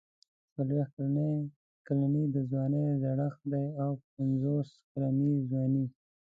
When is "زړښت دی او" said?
3.01-3.91